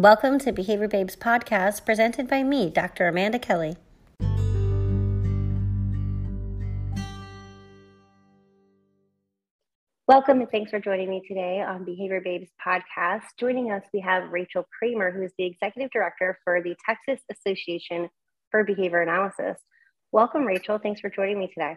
[0.00, 3.06] Welcome to Behavior Babes podcast presented by me, Dr.
[3.06, 3.76] Amanda Kelly.
[10.08, 13.24] Welcome and thanks for joining me today on Behavior Babes podcast.
[13.38, 18.08] Joining us, we have Rachel Kramer, who is the executive director for the Texas Association
[18.50, 19.60] for Behavior Analysis.
[20.12, 20.78] Welcome, Rachel.
[20.78, 21.76] Thanks for joining me today.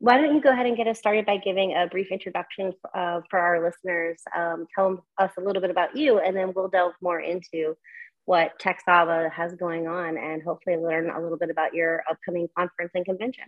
[0.00, 3.20] Why don't you go ahead and get us started by giving a brief introduction uh,
[3.28, 4.22] for our listeners?
[4.36, 7.76] Um, tell us a little bit about you, and then we'll delve more into
[8.24, 12.92] what TexABA has going on and hopefully learn a little bit about your upcoming conference
[12.94, 13.44] and convention.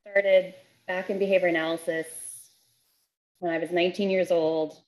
[0.00, 0.54] Started
[0.88, 2.06] back in behavior analysis
[3.38, 4.80] when I was 19 years old,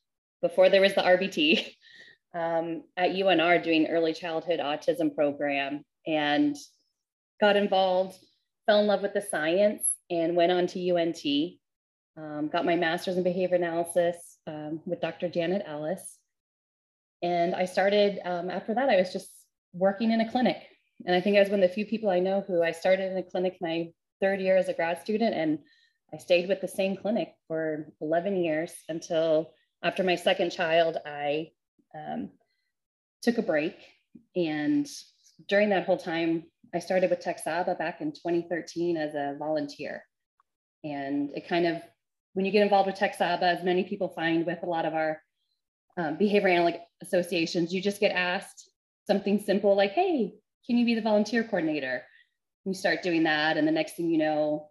[0.42, 1.66] before there was the RBT,
[2.34, 6.56] um, at UNR doing early childhood autism program and
[7.40, 8.18] got involved,
[8.66, 11.24] fell in love with the science and went on to UNT.
[12.16, 15.28] Um, got my master's in behavior analysis um, with Dr.
[15.28, 16.18] Janet Ellis.
[17.23, 19.30] And I started, um, after that, I was just
[19.73, 20.57] working in a clinic.
[21.07, 23.12] And I think I was one of the few people I know who I started
[23.12, 25.35] in a clinic my third year as a grad student.
[25.35, 25.60] And
[26.13, 31.52] I stayed with the same clinic for 11 years until after my second child, I
[31.95, 32.30] um,
[33.23, 33.76] took a break.
[34.35, 34.88] And
[35.49, 40.05] during that whole time, I started with TexABA back in 2013 as a volunteer.
[40.85, 41.82] And it kind of,
[42.35, 45.21] when you get involved with TexABA, as many people find with a lot of our
[45.97, 48.71] um, behavior analytic associations, you just get asked
[49.07, 50.32] something simple like, hey,
[50.66, 52.02] can you be the volunteer coordinator?
[52.65, 54.69] You start doing that, and the next thing you know,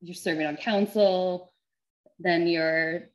[0.00, 1.52] you're serving on council,
[2.18, 3.08] then you're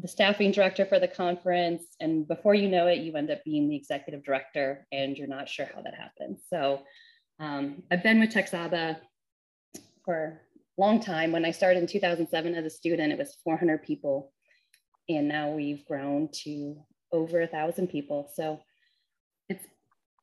[0.00, 3.68] the staffing director for the conference, and before you know it, you end up being
[3.68, 6.40] the executive director, and you're not sure how that happens.
[6.48, 6.82] So
[7.40, 8.96] um, I've been with TexABA
[10.04, 10.40] for
[10.78, 11.32] a long time.
[11.32, 14.32] When I started in 2007 as a student, it was 400 people.
[15.08, 16.76] And now we've grown to
[17.12, 18.30] over a thousand people.
[18.34, 18.60] So
[19.48, 19.64] it's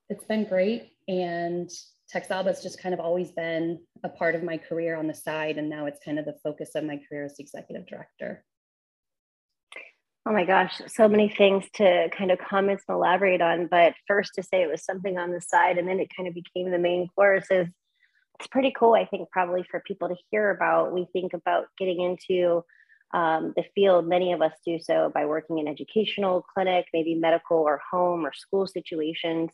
[0.10, 0.92] it's been great.
[1.08, 1.70] And
[2.14, 5.58] TexABA has just kind of always been a part of my career on the side.
[5.58, 8.44] And now it's kind of the focus of my career as executive director.
[10.28, 13.68] Oh my gosh, so many things to kind of comment and elaborate on.
[13.68, 16.34] But first, to say it was something on the side and then it kind of
[16.34, 17.68] became the main course is
[18.40, 20.94] it's pretty cool, I think, probably for people to hear about.
[20.94, 22.64] We think about getting into
[23.14, 27.58] um, the field, many of us do so by working in educational clinic, maybe medical
[27.58, 29.52] or home or school situations.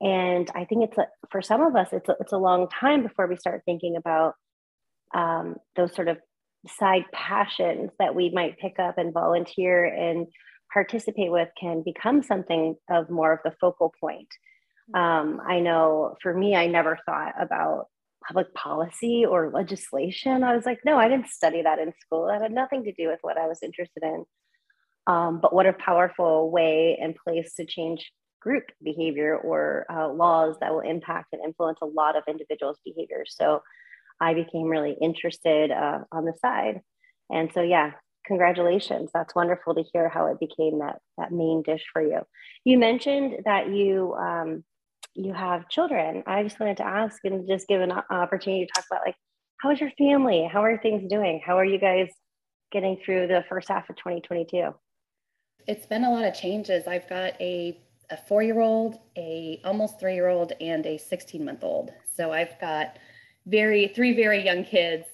[0.00, 3.02] And I think it's a, for some of us, it's a, it's a long time
[3.02, 4.34] before we start thinking about
[5.14, 6.18] um, those sort of
[6.66, 10.26] side passions that we might pick up and volunteer and
[10.72, 14.28] participate with can become something of more of the focal point.
[14.94, 17.86] Um, I know for me, I never thought about
[18.26, 20.44] public policy or legislation.
[20.44, 22.26] I was like, no, I didn't study that in school.
[22.26, 24.24] That had nothing to do with what I was interested in.
[25.06, 30.56] Um, but what a powerful way and place to change group behavior or uh, laws
[30.60, 33.24] that will impact and influence a lot of individuals' behavior.
[33.26, 33.62] So
[34.20, 36.80] I became really interested uh, on the side.
[37.30, 37.92] And so, yeah,
[38.26, 39.10] congratulations.
[39.12, 42.20] That's wonderful to hear how it became that, that main dish for you.
[42.64, 44.64] You mentioned that you, um,
[45.14, 46.22] you have children.
[46.26, 49.16] I just wanted to ask and just give an opportunity to talk about like,
[49.58, 50.48] how is your family?
[50.50, 51.40] How are things doing?
[51.44, 52.08] How are you guys
[52.72, 54.74] getting through the first half of 2022?
[55.66, 56.86] It's been a lot of changes.
[56.86, 57.78] I've got a,
[58.10, 61.92] a four year old, a almost three year old, and a 16 month old.
[62.16, 62.98] So I've got
[63.46, 65.06] very three very young kids.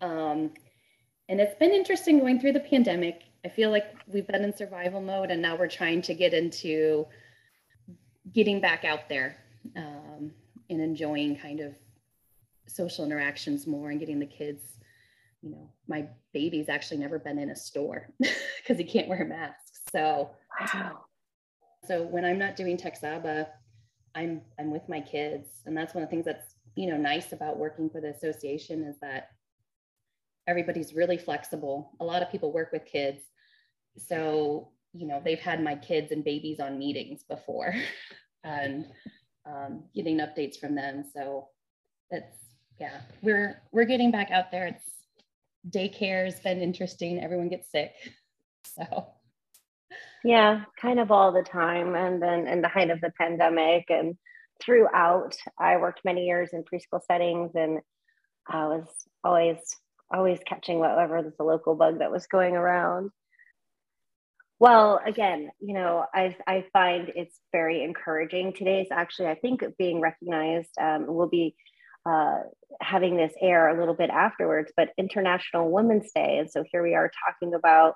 [0.00, 0.50] Um,
[1.28, 3.22] and it's been interesting going through the pandemic.
[3.44, 7.06] I feel like we've been in survival mode and now we're trying to get into
[8.32, 9.36] getting back out there
[9.76, 10.32] um,
[10.70, 11.74] and enjoying kind of
[12.66, 14.74] social interactions more and getting the kids
[15.44, 19.26] you know my baby's actually never been in a store because he can't wear a
[19.26, 19.74] mask.
[19.92, 21.04] So wow.
[21.86, 23.46] so when i'm not doing TexABA
[24.14, 25.48] i'm i'm with my kids.
[25.66, 28.84] And that's one of the things that's you know nice about working for the association
[28.84, 29.28] is that
[30.46, 31.92] everybody's really flexible.
[32.00, 33.22] A lot of people work with kids.
[33.96, 37.74] So you know they've had my kids and babies on meetings before
[38.44, 38.86] and
[39.46, 41.04] um, getting updates from them.
[41.14, 41.48] So
[42.10, 42.36] that's
[42.80, 44.66] yeah we're we're getting back out there.
[44.66, 44.84] It's
[45.68, 47.22] daycare's been interesting.
[47.22, 47.92] Everyone gets sick.
[48.66, 49.06] So.
[50.24, 54.16] Yeah kind of all the time and then in the height of the pandemic and
[54.60, 55.36] throughout.
[55.58, 57.80] I worked many years in preschool settings and
[58.46, 58.86] I was
[59.22, 59.58] always,
[60.12, 63.10] always catching whatever was the local bug that was going around.
[64.60, 68.52] Well, again, you know, I, I find it's very encouraging.
[68.52, 70.70] Today is actually, I think, being recognized.
[70.80, 71.56] Um, we'll be
[72.06, 72.40] uh,
[72.80, 76.38] having this air a little bit afterwards, but International Women's Day.
[76.38, 77.94] And so here we are talking about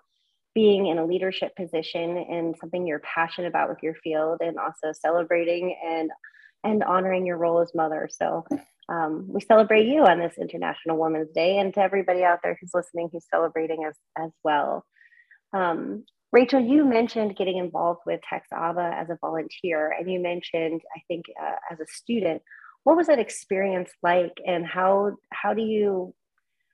[0.54, 4.92] being in a leadership position and something you're passionate about with your field and also
[4.92, 6.10] celebrating and
[6.64, 8.08] and honoring your role as mother.
[8.10, 8.44] So
[8.88, 12.74] um, we celebrate you on this international women's day and to everybody out there who's
[12.74, 14.84] listening who's celebrating as as well.
[15.52, 21.00] Um, rachel you mentioned getting involved with TexABA as a volunteer and you mentioned i
[21.08, 22.42] think uh, as a student
[22.84, 26.14] what was that experience like and how how do you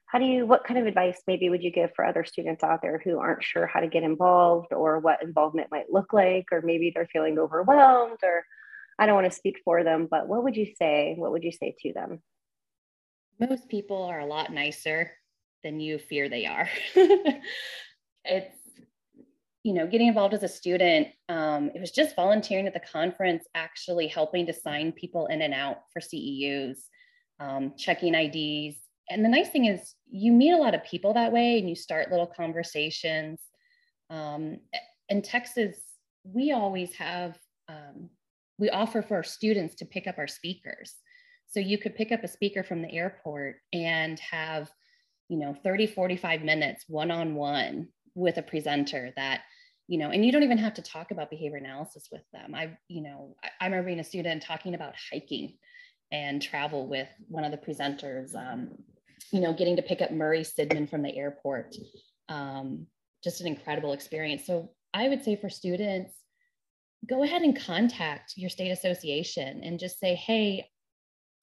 [0.06, 2.80] how do you what kind of advice maybe would you give for other students out
[2.82, 6.60] there who aren't sure how to get involved or what involvement might look like or
[6.62, 8.44] maybe they're feeling overwhelmed or
[8.98, 11.52] i don't want to speak for them but what would you say what would you
[11.52, 12.22] say to them?
[13.40, 15.10] Most people are a lot nicer
[15.64, 16.68] than you fear they are.
[18.26, 18.56] It's
[19.64, 23.44] you know getting involved as a student um, it was just volunteering at the conference
[23.54, 26.78] actually helping to sign people in and out for ceus
[27.38, 28.76] um, checking ids
[29.10, 31.76] and the nice thing is you meet a lot of people that way and you
[31.76, 33.40] start little conversations.
[34.08, 34.58] Um,
[35.10, 35.76] in texas
[36.24, 37.38] we always have
[37.68, 38.08] um,
[38.58, 40.94] we offer for our students to pick up our speakers
[41.46, 44.70] so you could pick up a speaker from the airport and have
[45.28, 49.42] you know 30 45 minutes one-on-one with a presenter that
[49.88, 52.70] you know and you don't even have to talk about behavior analysis with them i
[52.88, 55.54] you know I remember being a student talking about hiking
[56.12, 58.76] and travel with one of the presenters um,
[59.34, 61.74] you know, getting to pick up Murray Sidman from the airport.
[62.28, 62.86] Um,
[63.22, 64.46] just an incredible experience.
[64.46, 66.12] So I would say for students,
[67.06, 70.68] go ahead and contact your state association and just say, hey,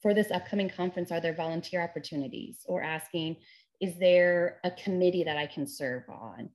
[0.02, 2.60] for this upcoming conference, are there volunteer opportunities?
[2.66, 3.38] Or asking,
[3.80, 6.50] is there a committee that I can serve on?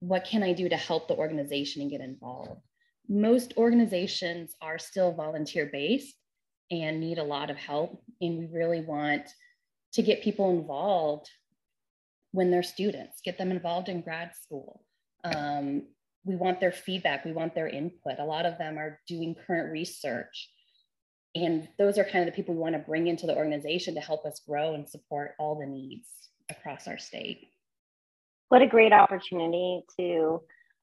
[0.00, 2.60] What can I do to help the organization and get involved?
[3.08, 6.14] Most organizations are still volunteer based
[6.70, 8.02] and need a lot of help.
[8.20, 9.28] And we really want
[9.92, 11.28] to get people involved
[12.32, 14.82] when they're students, get them involved in grad school.
[15.22, 15.82] Um,
[16.24, 18.18] we want their feedback, we want their input.
[18.18, 20.50] A lot of them are doing current research.
[21.34, 24.00] And those are kind of the people we want to bring into the organization to
[24.00, 26.06] help us grow and support all the needs
[26.50, 27.48] across our state.
[28.48, 30.42] What a great opportunity to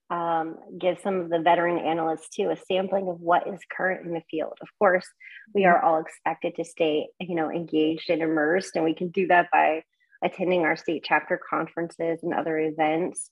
[0.10, 4.14] um, give some of the veteran analysts too a sampling of what is current in
[4.14, 4.58] the field.
[4.62, 5.06] Of course,
[5.54, 9.28] we are all expected to stay, you know, engaged and immersed, and we can do
[9.28, 9.84] that by
[10.24, 13.30] attending our state chapter conferences and other events.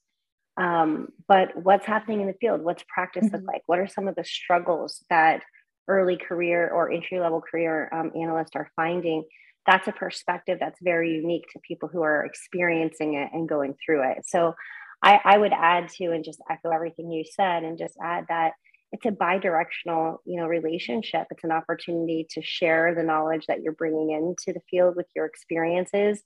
[0.58, 2.62] Um, but what's happening in the field?
[2.62, 3.36] What's practice mm-hmm.
[3.36, 3.62] look like?
[3.68, 5.44] What are some of the struggles that
[5.88, 9.24] early career or entry level career um, analysts are finding?
[9.66, 14.12] That's a perspective that's very unique to people who are experiencing it and going through
[14.12, 14.26] it.
[14.26, 14.56] So
[15.04, 18.54] I, I would add to and just echo everything you said and just add that
[18.92, 23.74] it's a bi-directional you know relationship it's an opportunity to share the knowledge that you're
[23.74, 26.24] bringing into the field with your experiences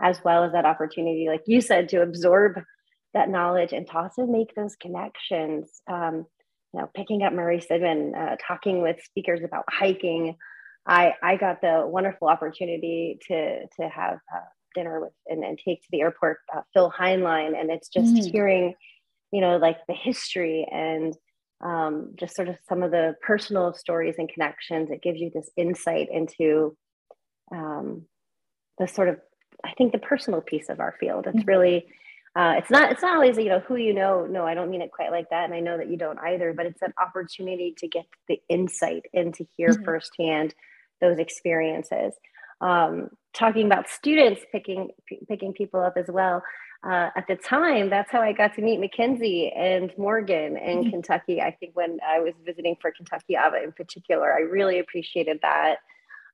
[0.00, 2.60] as well as that opportunity like you said to absorb
[3.14, 6.26] that knowledge and to also make those connections um,
[6.72, 10.36] you know picking up murray sidman uh, talking with speakers about hiking
[10.86, 14.40] i i got the wonderful opportunity to to have uh,
[14.74, 18.30] dinner with and, and take to the airport uh, Phil Hineline, and it's just mm.
[18.30, 18.74] hearing,
[19.30, 21.14] you know, like the history and
[21.64, 24.90] um, just sort of some of the personal stories and connections.
[24.90, 26.76] It gives you this insight into
[27.52, 28.06] um,
[28.78, 29.18] the sort of,
[29.64, 31.26] I think, the personal piece of our field.
[31.26, 31.48] It's mm-hmm.
[31.48, 31.86] really,
[32.34, 34.26] uh, it's not, it's not always, you know, who you know.
[34.26, 36.52] No, I don't mean it quite like that, and I know that you don't either.
[36.54, 39.84] But it's an opportunity to get the insight and to hear mm-hmm.
[39.84, 40.54] firsthand
[41.00, 42.14] those experiences
[42.62, 44.90] um, talking about students picking
[45.28, 46.42] picking people up as well.
[46.84, 50.90] Uh, at the time, that's how I got to meet Mackenzie and Morgan in mm-hmm.
[50.90, 51.40] Kentucky.
[51.40, 55.76] I think when I was visiting for Kentucky ABA in particular, I really appreciated that.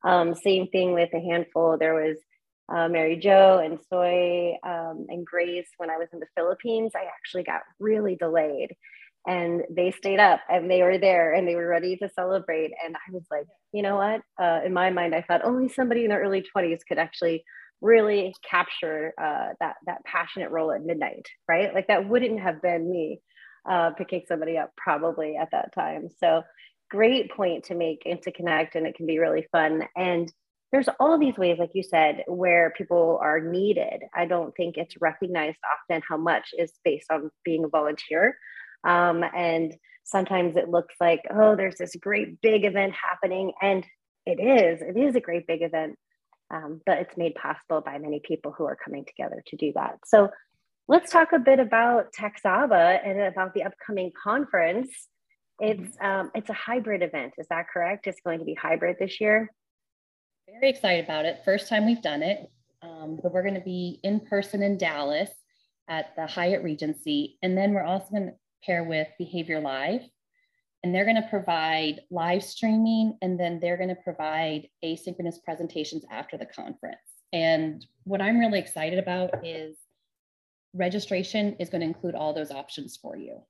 [0.05, 1.77] Um, same thing with a handful.
[1.77, 2.17] There was
[2.69, 6.93] uh, Mary Jo and Soy um, and Grace when I was in the Philippines.
[6.95, 8.75] I actually got really delayed.
[9.27, 12.73] And they stayed up and they were there and they were ready to celebrate.
[12.85, 14.23] And i was like you know what?
[14.43, 17.45] Uh, in my mind i thought only somebody in their early 20s could actually
[17.81, 21.75] really capture uh, that that passionate role at midnight right?
[21.75, 23.21] Like that wouldn't have been me
[23.69, 26.09] uh, picking somebody up probably at that time.
[26.21, 26.43] So
[26.91, 29.85] great point to make and to connect and it can be really fun.
[29.97, 30.33] And
[30.73, 34.95] there's all these ways like you said where people are needed i don't think it's
[35.01, 38.37] recognized often how much is based on being a volunteer
[38.85, 39.75] um, and
[40.09, 43.53] sometimes it looks like, oh, there's this great big event happening.
[43.61, 43.85] And
[44.27, 45.97] it is, it is a great big event.
[46.51, 49.99] Um, but it's made possible by many people who are coming together to do that.
[50.07, 50.31] So
[50.89, 54.89] let's talk a bit about TexABA and about the upcoming conference.
[55.61, 57.35] It's um, it's a hybrid event.
[57.37, 58.07] Is that correct?
[58.07, 59.51] It's going to be hybrid this year.
[60.51, 61.43] Very excited about it.
[61.45, 62.51] First time we've done it,
[62.83, 65.31] um, but we're going to be in person in Dallas
[65.89, 67.39] at the Hyatt Regency.
[67.43, 70.03] And then we're also going to pair with Behavior Live.
[70.83, 76.05] And they're going to provide live streaming and then they're going to provide asynchronous presentations
[76.11, 76.97] after the conference.
[77.33, 79.77] And what I'm really excited about is
[80.73, 83.43] registration is going to include all those options for you.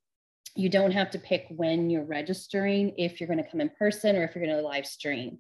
[0.57, 4.17] You don't have to pick when you're registering if you're going to come in person
[4.17, 5.39] or if you're going to live stream.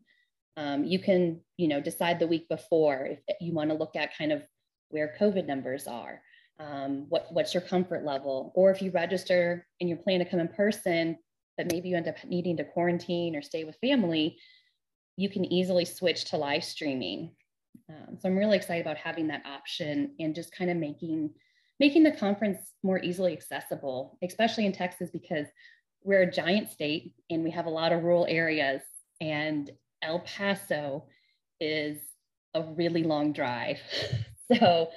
[0.59, 4.17] Um, you can, you know, decide the week before if you want to look at
[4.19, 4.43] kind of
[4.89, 6.21] where COVID numbers are,
[6.59, 10.41] um, what, what's your comfort level, or if you register and you plan to come
[10.41, 11.17] in person,
[11.57, 14.37] but maybe you end up needing to quarantine or stay with family,
[15.17, 17.31] you can easily switch to live streaming.
[17.89, 21.31] Um, so I'm really excited about having that option and just kind of making
[21.79, 25.47] making the conference more easily accessible, especially in Texas because
[26.03, 28.83] we're a giant state and we have a lot of rural areas
[29.21, 29.71] and
[30.03, 31.05] El Paso
[31.61, 31.99] is
[32.55, 33.79] a really long drive.
[34.53, 34.91] so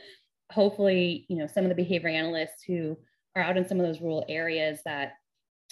[0.52, 2.98] hopefully, you know, some of the behavior analysts who
[3.36, 5.14] are out in some of those rural areas that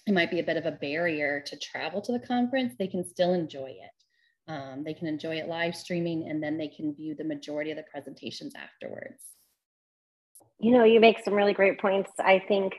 [0.08, 3.04] it might be a bit of a barrier to travel to the conference, they can
[3.04, 4.52] still enjoy it.
[4.52, 7.78] Um, they can enjoy it live streaming and then they can view the majority of
[7.78, 9.22] the presentations afterwards.
[10.60, 12.12] You know, you make some really great points.
[12.20, 12.74] I think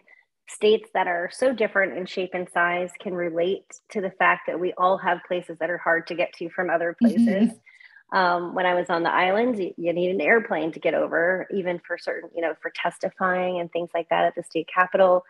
[0.53, 4.59] states that are so different in shape and size can relate to the fact that
[4.59, 7.07] we all have places that are hard to get to from other mm-hmm.
[7.07, 7.51] places.
[7.51, 8.19] Mm-hmm.
[8.19, 11.47] Um, when I was on the islands, you, you, need an airplane to get over,
[11.53, 15.25] even for certain, you know, for testifying and things like that at the state capitol.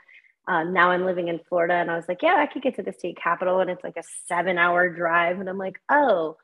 [0.48, 2.82] Um, now I'm living in Florida, and I was like, yeah, I could get to
[2.82, 5.40] the state capitol, and it's like a seven hour drive.
[5.40, 6.38] And I'm like, oh,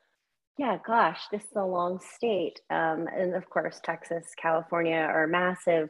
[0.59, 2.61] yeah, gosh, this is a long state.
[2.69, 5.89] Um, and of course, Texas, California are massive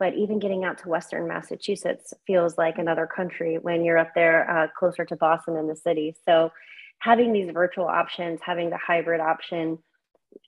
[0.00, 4.50] but even getting out to Western Massachusetts feels like another country when you're up there
[4.50, 6.16] uh, closer to Boston in the city.
[6.24, 6.50] So
[7.00, 9.78] having these virtual options, having the hybrid option,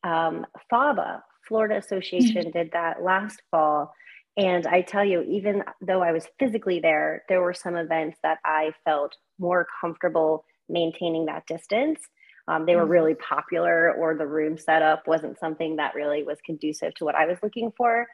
[0.02, 3.92] um, FABA, Florida Association, did that last fall.
[4.38, 8.38] And I tell you, even though I was physically there, there were some events that
[8.46, 12.00] I felt more comfortable maintaining that distance.
[12.48, 12.90] Um, they were mm-hmm.
[12.90, 17.26] really popular, or the room setup wasn't something that really was conducive to what I
[17.26, 18.06] was looking for.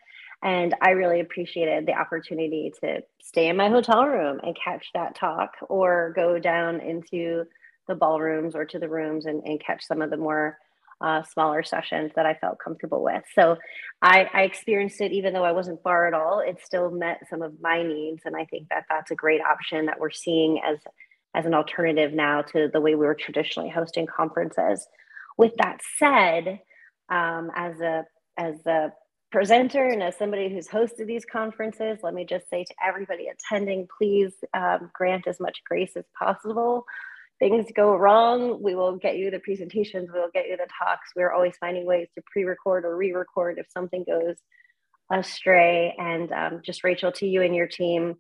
[0.43, 5.17] And I really appreciated the opportunity to stay in my hotel room and catch that
[5.17, 7.45] talk or go down into
[7.89, 10.59] the ballrooms or to the rooms and, and catch some of the more
[11.01, 13.23] uh, smaller sessions that I felt comfortable with.
[13.35, 13.57] So
[14.03, 16.41] I, I, experienced it even though I wasn't far at all.
[16.41, 19.87] It still met some of my needs, and I think that that's a great option
[19.87, 20.79] that we're seeing as
[21.35, 24.89] as an alternative now to the way we were traditionally hosting conferences.
[25.37, 26.61] With that said,
[27.09, 28.05] um, as a
[28.37, 28.93] as a
[29.31, 33.87] presenter and as somebody who's hosted these conferences, let me just say to everybody attending,
[33.99, 36.85] please um, grant as much grace as possible.
[37.39, 41.11] Things go wrong, we will get you the presentations, we will get you the talks.
[41.15, 44.37] We're always finding ways to pre record or re record if something goes
[45.13, 45.95] astray.
[45.99, 48.17] And um, just Rachel, to you and your team,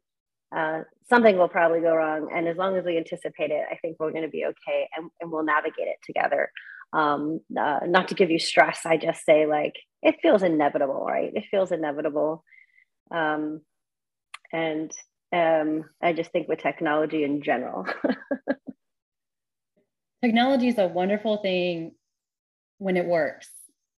[0.54, 2.30] uh, something will probably go wrong.
[2.32, 5.10] And as long as we anticipate it, I think we're going to be okay and,
[5.20, 6.50] and we'll navigate it together
[6.92, 11.32] um, uh, not to give you stress i just say like it feels inevitable right?
[11.34, 12.44] It feels inevitable.
[13.10, 13.62] Um,
[14.52, 14.92] and
[15.32, 17.86] um, i just think with technology in general.
[20.24, 21.92] Technology is a wonderful thing
[22.78, 23.48] when it works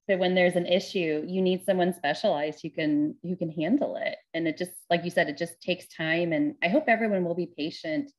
[0.07, 4.17] but when there's an issue you need someone specialized who can who can handle it.
[4.35, 6.33] And it just like you said it just takes time.
[6.33, 8.11] And i hope everyone will be patient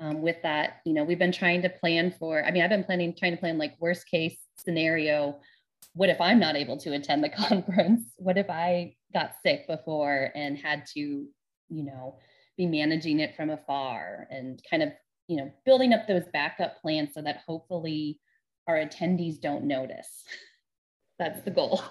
[0.00, 2.84] um, with that you know we've been trying to plan for i mean i've been
[2.84, 5.38] planning trying to plan like worst case scenario
[5.94, 8.02] what if i'm not able to attend the conference?
[8.16, 11.28] What if i got sick before and had to you
[11.84, 12.18] know
[12.56, 14.90] be managing it from afar and kind of
[15.28, 18.20] you know building up those backup plans so that hopefully
[18.66, 20.24] our attendees don't notice?
[21.18, 21.82] That's the goal.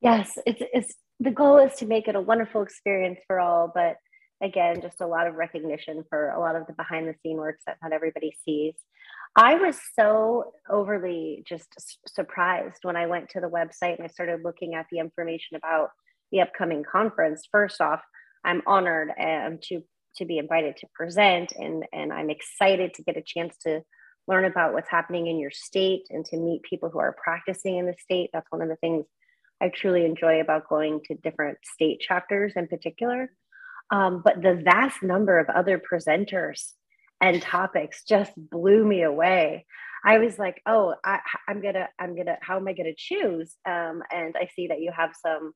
[0.00, 3.96] Yes it's, it's the goal is to make it a wonderful experience for all but
[4.42, 7.62] again, just a lot of recognition for a lot of the behind the scene works
[7.66, 8.74] that not everybody sees.
[9.36, 14.40] I was so overly just surprised when I went to the website and I started
[14.44, 15.90] looking at the information about
[16.30, 17.48] the upcoming conference.
[17.50, 18.02] First off,
[18.44, 19.82] I'm honored um, to
[20.16, 23.82] to be invited to present, and and I'm excited to get a chance to
[24.28, 27.86] learn about what's happening in your state and to meet people who are practicing in
[27.86, 28.30] the state.
[28.32, 29.06] That's one of the things
[29.60, 33.30] I truly enjoy about going to different state chapters in particular.
[33.92, 36.72] Um, but the vast number of other presenters
[37.20, 39.66] and topics just blew me away.
[40.04, 43.54] I was like, oh, I, am gonna, I'm gonna, how am I gonna choose?
[43.68, 45.52] Um, and I see that you have some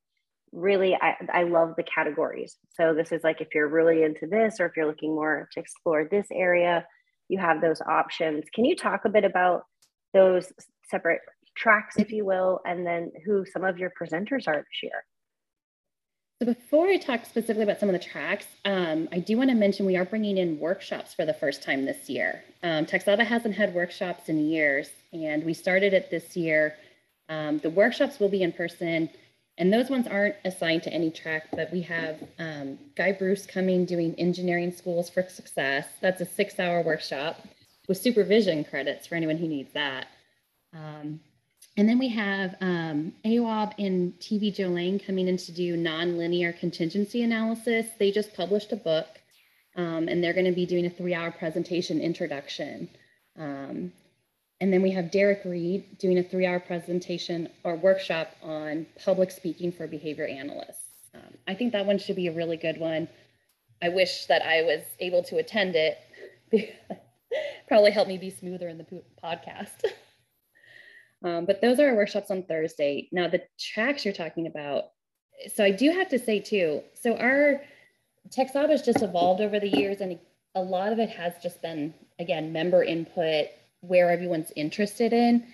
[0.52, 2.56] really, I, I love the categories.
[2.74, 5.60] So this is like if you're really into this, or if you're looking more to
[5.60, 6.86] explore this area,
[7.28, 8.44] you have those options.
[8.54, 9.62] Can you talk a bit about
[10.14, 10.52] those
[10.88, 11.22] separate
[11.56, 15.04] tracks, if you will, and then who some of your presenters are this year?
[16.38, 19.56] So before I talk specifically about some of the tracks, um, I do want to
[19.56, 22.44] mention we are bringing in workshops for the first time this year.
[22.62, 26.74] Um, Texaba hasn't had workshops in years, and we started it this year.
[27.30, 29.08] Um, the workshops will be in person,
[29.56, 33.86] and those ones aren't assigned to any track, but we have um, Guy Bruce coming
[33.86, 35.86] doing engineering schools for success.
[36.02, 37.40] That's a six hour workshop
[37.88, 40.08] with supervision credits for anyone who needs that.
[41.76, 46.58] And then we have um, Awab and TV Joe Layng coming in to do nonlinear
[46.58, 47.86] contingency analysis.
[47.98, 49.06] They just published a book
[49.76, 52.88] um, and they're going to be doing a three hour presentation introduction.
[53.38, 53.92] Um,
[54.58, 59.30] and then we have Derek Reed doing a three hour presentation or workshop on public
[59.30, 60.86] speaking for behavior analysts.
[61.14, 63.06] Um, I think that one should be a really good one.
[63.82, 65.98] I wish that I was able to attend it.
[67.68, 69.84] Probably help me be smoother in the podcast.
[71.26, 73.08] um, but those are our workshops on Thursday.
[73.10, 74.84] Now, the tracks you're talking about.
[75.52, 76.82] So I do have to say too.
[76.94, 77.62] So our
[78.30, 80.18] TxABA has just evolved over the years, and
[80.54, 83.48] a lot of it has just been again member input
[83.80, 85.46] where everyone's interested in.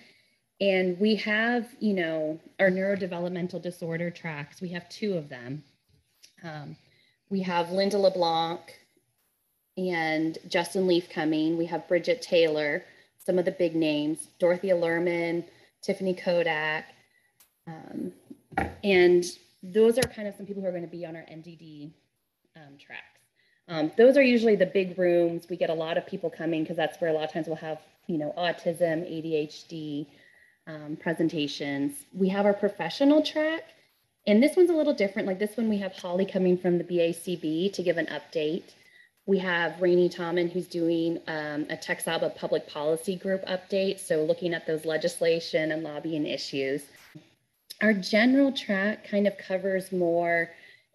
[0.61, 4.61] And we have, you know, our neurodevelopmental disorder tracks.
[4.61, 5.63] We have two of them.
[6.43, 6.77] Um,
[7.29, 8.61] we have Linda LeBlanc
[9.75, 11.57] and Justin Leaf coming.
[11.57, 12.85] We have Bridget Taylor,
[13.17, 15.43] some of the big names, Dorothea Lerman,
[15.83, 16.85] Tiffany Kodak.
[17.67, 18.11] Um,
[18.83, 19.23] and
[19.61, 21.91] those are kind of some people who are going to be on our NDD
[22.55, 23.19] um, tracks.
[23.67, 25.47] Um, those are usually the big rooms.
[25.49, 27.55] We get a lot of people coming because that's where a lot of times we'll
[27.57, 30.07] have you know, autism, ADHD
[30.67, 31.93] um, presentations.
[32.13, 33.63] We have our professional track,
[34.27, 35.27] and this one's a little different.
[35.27, 38.73] Like this one, we have Holly coming from the BACB to give an update.
[39.25, 44.53] We have Rainey Tommen, who's doing um, a TxABA public policy group update, so looking
[44.53, 46.83] at those legislation and lobbying issues.
[47.81, 50.49] Our general track kind of covers more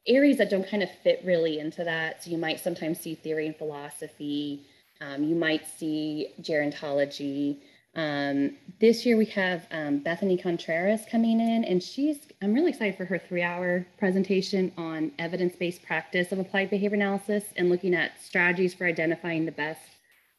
[0.06, 2.22] areas that don't kind of fit really into that.
[2.22, 4.62] So you might sometimes see theory and philosophy,
[5.00, 7.58] um, you might see gerontology.
[7.94, 12.96] Um, this year we have um, Bethany Contreras coming in, and she's, I'm really excited
[12.96, 17.94] for her three hour presentation on evidence based practice of applied behavior analysis and looking
[17.94, 19.80] at strategies for identifying the best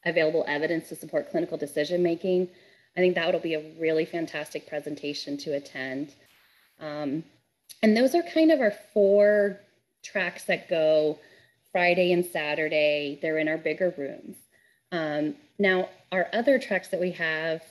[0.05, 2.47] available evidence to support clinical decision making.
[2.95, 6.13] I think that will be a really fantastic presentation to attend.
[6.79, 7.23] Um,
[7.81, 9.59] and those are kind of our four
[10.03, 11.19] tracks that go
[11.71, 13.19] Friday and Saturday.
[13.21, 14.35] They're in our bigger rooms.
[14.91, 17.61] Um, now, our other tracks that we have,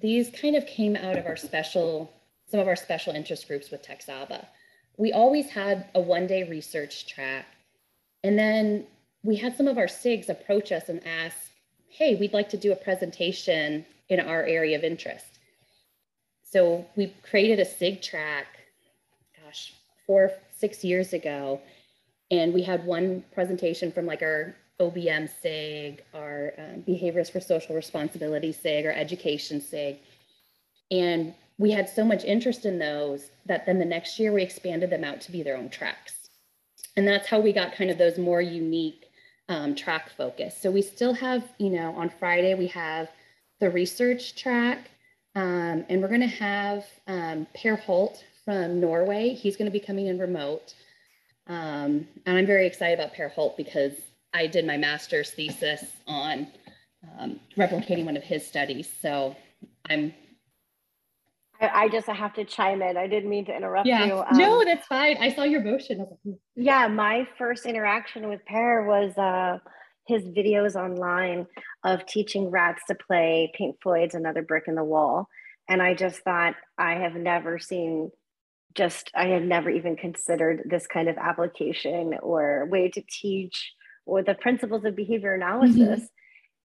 [0.00, 2.12] these kind of came out of our special,
[2.50, 4.46] some of our special interest groups with TxABA.
[4.96, 7.46] We always had a one day research track.
[8.22, 8.86] And then
[9.22, 11.36] we had some of our SIGs approach us and ask,
[11.88, 15.38] hey, we'd like to do a presentation in our area of interest.
[16.42, 18.46] So we created a SIG track,
[19.42, 19.74] gosh,
[20.06, 21.60] four, six years ago.
[22.30, 27.76] And we had one presentation from like our OBM SIG, our um, Behaviorists for Social
[27.76, 29.98] Responsibility SIG, or Education SIG.
[30.90, 34.90] And we had so much interest in those that then the next year we expanded
[34.90, 36.28] them out to be their own tracks.
[36.96, 39.06] And that's how we got kind of those more unique
[39.48, 40.56] um, track focus.
[40.60, 43.08] So we still have, you know, on Friday we have
[43.60, 44.90] the research track,
[45.36, 49.34] um, and we're going to have um, Per Holth from Norway.
[49.34, 50.74] He's going to be coming in remote.
[51.46, 53.92] Um, and I'm very excited about Per Holth because
[54.34, 56.48] I did my master's thesis on
[57.18, 58.90] um, replicating one of his studies.
[59.00, 59.36] So
[59.88, 60.12] I'm.
[61.60, 62.96] I, I just I have to chime in.
[62.96, 64.04] I didn't mean to interrupt yeah.
[64.04, 64.18] you.
[64.18, 65.16] Um, no, that's fine.
[65.18, 66.00] I saw your motion.
[66.24, 66.32] Hmm.
[66.56, 69.58] yeah, my first interaction with Per was uh,
[70.06, 71.46] his videos online
[71.84, 75.28] of teaching rats to play Pink Floyd's Another Brick in the Wall.
[75.68, 78.10] And I just thought, I have never seen
[78.74, 83.72] just, I had never even considered this kind of application or way to teach
[84.06, 85.76] or the principles of behavior analysis.
[85.78, 86.04] Mm-hmm.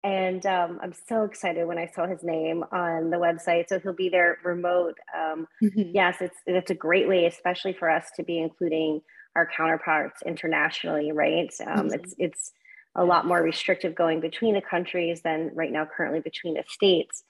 [0.02, 3.65] And um, I'm so excited when I saw his name on the website.
[3.67, 4.95] So he'll be there remote.
[5.13, 5.91] Um, mm-hmm.
[5.93, 9.02] Yes, it's it's a great way, especially for us to be including
[9.36, 11.54] our counterparts internationally, right?
[11.65, 11.93] Um, mm-hmm.
[11.93, 12.52] It's it's
[12.95, 17.23] a lot more restrictive going between the countries than right now currently between the states.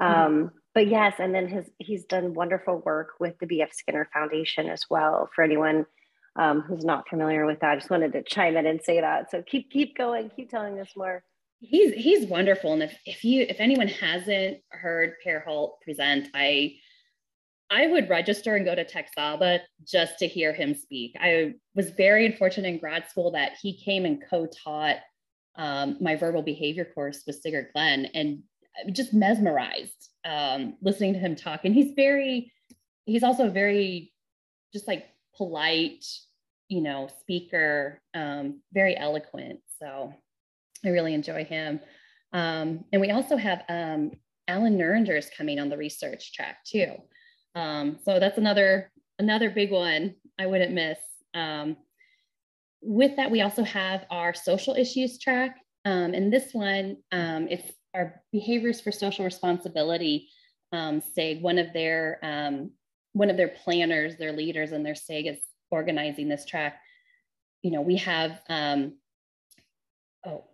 [0.00, 0.20] Mm-hmm.
[0.20, 4.68] Um, but yes, and then his he's done wonderful work with the BF Skinner Foundation
[4.68, 5.28] as well.
[5.34, 5.86] For anyone
[6.36, 7.72] um, who's not familiar with that.
[7.72, 9.30] I just wanted to chime in and say that.
[9.30, 11.22] So keep keep going, keep telling us more.
[11.60, 16.74] He's he's wonderful, and if if you if anyone hasn't heard Per Holth present, I
[17.70, 21.16] I would register and go to TxABA just to hear him speak.
[21.18, 24.98] I was very fortunate in grad school that he came and co-taught
[25.56, 28.42] um, my verbal behavior course with Sigrid Glenn, and
[28.92, 31.64] just mesmerized um, listening to him talk.
[31.64, 32.52] And he's very,
[33.06, 34.12] he's also very,
[34.72, 36.04] just like polite,
[36.68, 39.60] you know, speaker, um, very eloquent.
[39.80, 40.12] So
[40.84, 41.80] I really enjoy him.
[42.32, 44.12] Um, and we also have um,
[44.48, 46.94] Allen Neuringer is coming on the research track too.
[47.54, 50.98] Um, so that's another another big one I wouldn't miss.
[51.34, 51.76] Um,
[52.82, 55.56] with that, we also have our social issues track.
[55.84, 60.28] Um, and this one, it's our behaviorists for social responsibility
[60.72, 62.72] um, SIG, one of their um,
[63.14, 65.38] one of their planners, their leaders and their SIG is
[65.70, 66.80] organizing this track.
[67.62, 68.98] You know, we have um,
[70.26, 70.44] oh,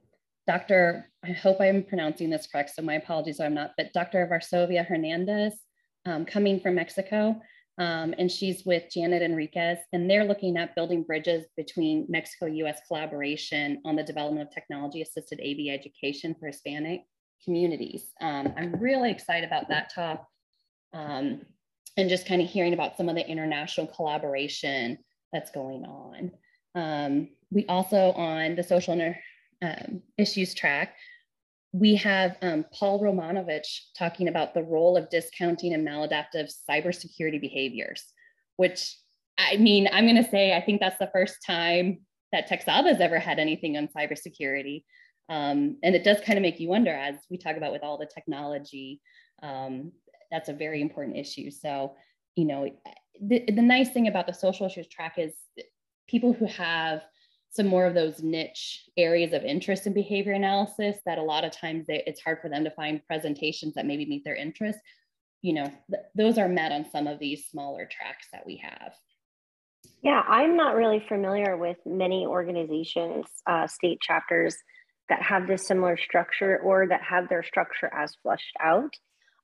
[0.46, 1.10] Dr.
[1.24, 4.26] I hope I'm pronouncing this correct, so my apologies I'm not, but Dr.
[4.30, 5.54] Varsovia Hernandez
[6.06, 7.40] um, coming from Mexico.
[7.78, 12.80] Um, and she's with Janet Enriquez, and they're looking at building bridges between Mexico US
[12.86, 17.02] collaboration on the development of technology assisted AV education for Hispanic
[17.42, 18.12] communities.
[18.20, 20.26] Um, I'm really excited about that talk
[20.92, 21.40] um,
[22.00, 24.98] and just kind of hearing about some of the international collaboration
[25.32, 26.32] that's going on.
[26.74, 29.14] Um, we also on the social
[29.62, 30.94] um, issues track,
[31.72, 38.04] we have um, Paul Romanowich talking about the role of discounting and maladaptive cybersecurity behaviors,
[38.56, 38.96] which
[39.38, 42.00] I mean, I'm going to say I think that's the first time
[42.32, 44.84] that TxABA has ever had anything on cybersecurity.
[45.28, 47.98] Um, and it does kind of make you wonder, as we talk about with all
[47.98, 49.00] the technology,
[49.42, 49.92] um,
[50.30, 51.50] that's a very important issue.
[51.50, 51.94] So,
[52.36, 52.70] you know,
[53.20, 55.34] the, the nice thing about the social issues track is
[56.08, 57.02] people who have
[57.50, 61.50] some more of those niche areas of interest in behavior analysis that a lot of
[61.50, 64.78] times they, it's hard for them to find presentations that maybe meet their interest.
[65.42, 68.92] You know, th those are met on some of these smaller tracks that we have.
[70.02, 74.56] Yeah, I'm not really familiar with many organizations, uh, state chapters
[75.08, 78.94] that have this similar structure or that have their structure as flushed out.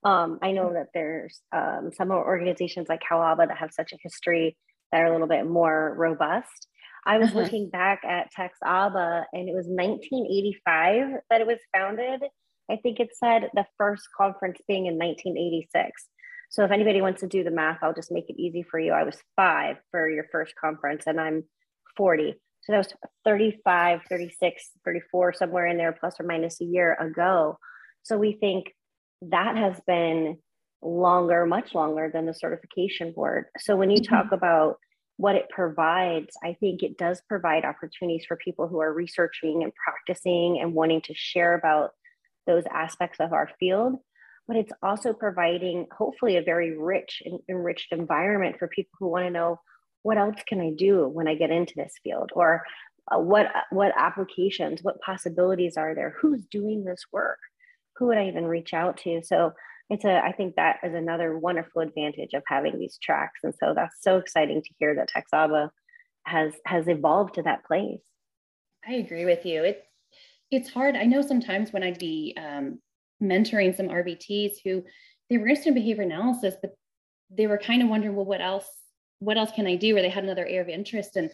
[0.06, 4.56] Um, I know that there's um, some organizations like CalABA that have such a history
[4.92, 6.68] that are a little bit more robust.
[7.04, 7.40] I was uh-huh.
[7.40, 12.22] looking back at TxABA and it was 1985 that it was founded.
[12.70, 16.04] I think it said the first conference being in 1986.
[16.50, 18.92] So if anybody wants to do the math, I'll just make it easy for you.
[18.92, 21.42] I was five for your first conference and I'm
[21.96, 22.36] 40.
[22.62, 22.92] So that was
[23.24, 27.58] 35, 36, 34, somewhere in there, plus or minus a year ago.
[28.04, 28.72] So we think
[29.22, 30.38] that has been
[30.82, 33.46] longer, much longer than the certification board.
[33.58, 34.14] So when you mm-hmm.
[34.14, 34.78] talk about
[35.16, 39.72] what it provides, I think it does provide opportunities for people who are researching and
[39.74, 41.90] practicing and wanting to share about
[42.46, 43.96] those aspects of our field.
[44.46, 49.24] But it's also providing, hopefully, a very rich and enriched environment for people who want
[49.24, 49.58] to know
[50.02, 52.62] what else can I do when I get into this field, or
[53.10, 56.14] uh, what what applications, what possibilities are there?
[56.20, 57.38] Who's doing this work?
[57.98, 59.22] Who would I even reach out to?
[59.24, 59.52] So
[59.88, 63.40] it's a i think that is another wonderful advantage of having these tracks.
[63.42, 65.70] And so that's so exciting to hear that TxABA
[66.24, 68.02] has has evolved to that place.
[68.86, 69.62] I agree with you.
[69.64, 69.84] It
[70.50, 70.96] it's hard.
[70.96, 72.80] I know sometimes when i'd be um,
[73.22, 74.84] mentoring some rbts who
[75.30, 76.74] they were interested in behavior analysis but
[77.30, 78.68] they were kind of wondering well what else
[79.18, 79.96] what else can i do?
[79.96, 81.16] Or they had another area of interest.
[81.16, 81.30] And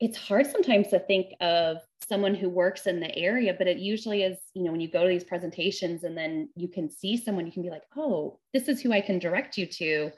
[0.00, 1.76] it's hard sometimes to think of
[2.08, 5.02] someone who works in the area but it usually is you know when you go
[5.02, 8.66] to these presentations and then you can see someone you can be like oh this
[8.66, 10.10] is who i can direct you to.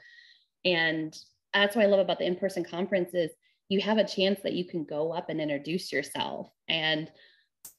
[0.65, 1.15] And
[1.53, 3.31] that's what i love about the in-person conferences
[3.69, 6.49] you have a chance that you can go up and introduce yourself.
[6.67, 7.11] And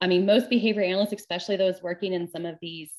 [0.00, 2.92] i mean most behavior analysts especially those working in some of these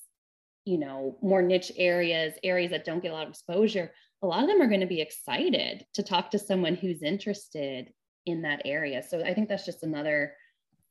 [0.65, 3.91] you know more niche areas areas that don't get a lot of exposure
[4.21, 7.91] a lot of them are going to be excited to talk to someone who's interested
[8.25, 9.03] in that area.
[9.03, 10.33] So i think that's just another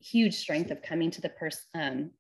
[0.00, 2.10] huge strength of coming to the person um,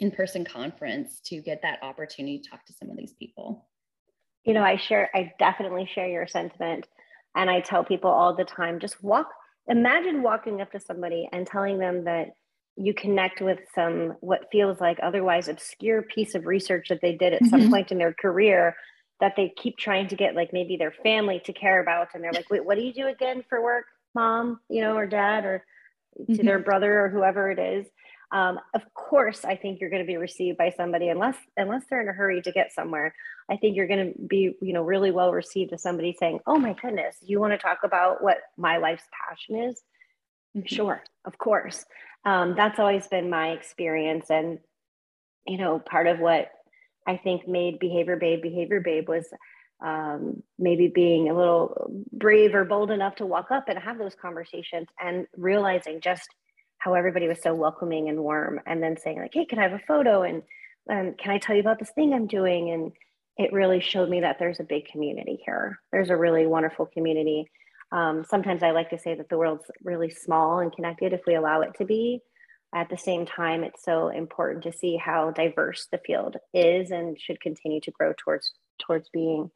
[0.00, 3.68] in-person conference to get that opportunity to talk to some of these people.
[4.44, 6.86] You know i share i definitely share your sentiment
[7.34, 9.28] and i tell people all the time just walk
[9.68, 12.34] imagine walking up to somebody and telling them that
[12.76, 17.32] you connect with some what feels like otherwise obscure piece of research that they did
[17.32, 17.70] at some mm-hmm.
[17.70, 18.76] point in their career
[19.20, 22.32] that they keep trying to get like maybe their family to care about and they're
[22.32, 25.64] like wait what do you do again for work mom you know or dad or
[26.16, 26.46] to mm-hmm.
[26.46, 27.86] their brother or whoever it is
[28.32, 32.00] um, of course i think you're going to be received by somebody unless unless they're
[32.00, 33.14] in a hurry to get somewhere
[33.50, 36.58] i think you're going to be you know really well received as somebody saying oh
[36.58, 39.82] my goodness you want to talk about what my life's passion is
[40.56, 40.66] mm-hmm.
[40.66, 41.84] sure of course
[42.26, 44.58] um, that's always been my experience and
[45.46, 46.48] you know part of what
[47.06, 49.26] i think made behavior babe behavior babe was
[49.82, 54.14] um, maybe being a little brave or bold enough to walk up and have those
[54.14, 56.28] conversations and realizing just
[56.78, 59.72] how everybody was so welcoming and warm and then saying like hey can i have
[59.72, 60.42] a photo and
[60.90, 62.92] um, can i tell you about this thing i'm doing and
[63.36, 67.50] it really showed me that there's a big community here there's a really wonderful community
[67.92, 71.36] Um, sometimes I like to say that the world's really small and connected if we
[71.36, 72.20] allow it to be.
[72.74, 77.20] At the same time, it's so important to see how diverse the field is and
[77.20, 78.52] should continue to grow towards
[78.84, 79.50] towards being.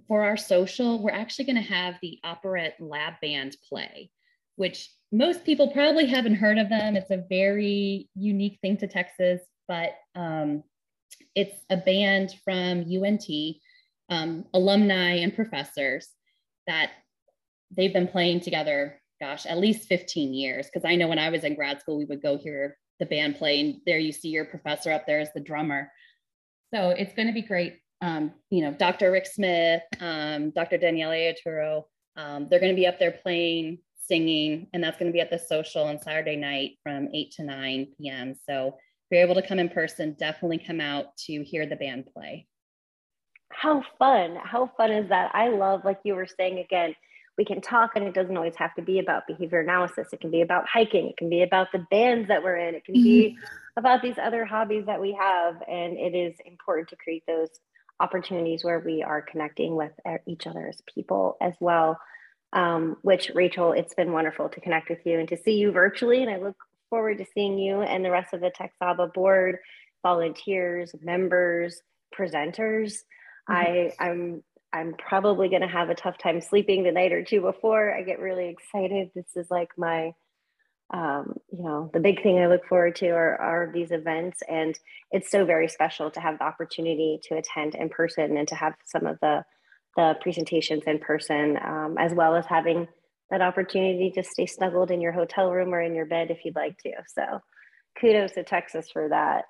[0.07, 4.09] for our social, we're actually going to have the Operant Lab Band play,
[4.55, 6.95] which most people probably haven't heard of them.
[6.95, 10.63] It's a very unique thing to Texas, but um,
[11.35, 13.27] it's a band from UNT,
[14.09, 16.09] um, alumni and professors
[16.65, 16.89] that
[17.69, 20.65] they've been playing together gosh, at least 15 years.
[20.65, 23.37] Because I know when I was in grad school, we would go hear the band
[23.37, 25.91] play, and there you see your professor up there as the drummer.
[26.73, 27.77] So it's going to be great.
[28.01, 29.11] Um, you know, Dr.
[29.11, 30.77] Rick Smith, um, Dr.
[30.77, 31.85] Danielle Arturo,
[32.17, 35.29] um, they're going to be up there playing, singing, and that's going to be at
[35.29, 38.35] the social on Saturday night from 8 to 9 p.m.
[38.49, 38.73] So if
[39.11, 42.47] you're able to come in person, definitely come out to hear the band play.
[43.49, 44.37] How fun!
[44.41, 45.31] How fun is that?
[45.33, 46.95] I love, like you were saying again,
[47.37, 50.09] we can talk and it doesn't always have to be about behavior analysis.
[50.11, 51.07] It can be about hiking.
[51.07, 52.75] It can be about the bands that we're in.
[52.75, 53.43] It can be mm-hmm.
[53.77, 55.55] about these other hobbies that we have.
[55.67, 57.49] And it is important to create those
[57.99, 59.91] opportunities where we are connecting with
[60.25, 61.99] each other as people as well.
[62.53, 66.21] Um, which rachel it's been wonderful to connect with you and to see you virtually.
[66.21, 66.57] And i look
[66.89, 69.59] forward to seeing you and the rest of the texaba board
[70.03, 71.81] volunteers members
[72.13, 72.97] presenters.
[73.49, 73.53] Mm-hmm.
[73.53, 77.41] I, I'm I'm probably going to have a tough time sleeping the night or two
[77.41, 77.93] before.
[77.93, 79.09] I get really excited.
[79.13, 80.13] This is like my,
[80.93, 84.39] um, you know, the big thing I look forward to are, are these events.
[84.47, 84.77] And
[85.11, 88.75] it's so very special to have the opportunity to attend in person and to have
[88.85, 89.43] some of the,
[89.97, 92.87] the presentations in person, um, as well as having
[93.29, 96.55] that opportunity to stay snuggled in your hotel room or in your bed if you'd
[96.55, 96.91] like to.
[97.07, 97.39] So
[97.99, 99.45] kudos to Texas for that.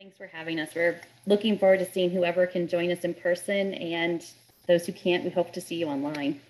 [0.00, 0.76] Thanks for having us.
[0.76, 4.24] We're looking forward to seeing whoever can join us in person and
[4.68, 6.40] those who can't, we hope to see you online.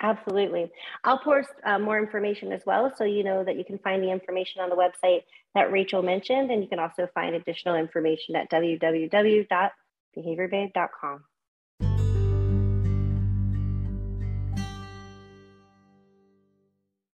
[0.00, 0.72] Absolutely.
[1.04, 2.92] I'll post uh, more information as well.
[2.96, 5.22] So you know that you can find the information on the website
[5.54, 11.24] that Rachel mentioned, and you can also find additional information at www.behaviorbabe.com.